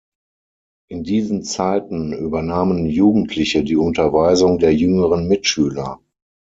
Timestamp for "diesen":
1.03-1.43